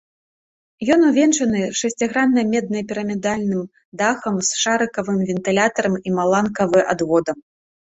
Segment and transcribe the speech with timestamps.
[0.93, 3.63] Ён увенчаны шасціграннай меднай пірамідальным
[4.01, 7.37] дахам з шарыкавым вентылятарам і маланкавы адводам.